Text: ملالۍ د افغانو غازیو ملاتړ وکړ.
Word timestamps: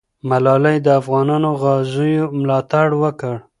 ملالۍ 0.29 0.77
د 0.85 0.87
افغانو 0.99 1.49
غازیو 1.61 2.25
ملاتړ 2.39 2.87
وکړ. 3.01 3.35